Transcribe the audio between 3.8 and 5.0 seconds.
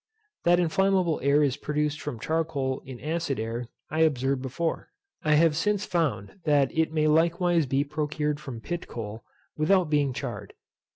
I observed before.